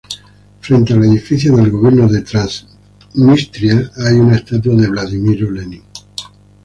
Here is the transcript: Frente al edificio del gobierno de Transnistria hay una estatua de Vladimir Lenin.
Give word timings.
Frente 0.61 0.93
al 0.93 1.03
edificio 1.05 1.55
del 1.55 1.69
gobierno 1.69 2.07
de 2.07 2.23
Transnistria 2.23 3.91
hay 3.97 4.15
una 4.15 4.37
estatua 4.37 4.73
de 4.73 4.87
Vladimir 4.87 5.43
Lenin. 5.43 5.83